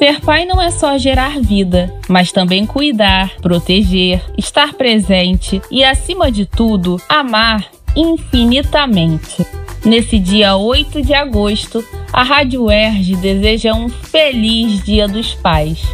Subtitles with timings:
[0.00, 6.32] Ser pai não é só gerar vida, mas também cuidar, proteger, estar presente e, acima
[6.32, 9.46] de tudo, amar infinitamente.
[9.84, 15.86] Nesse dia 8 de agosto, a Rádio Erge deseja um feliz Dia dos Pais.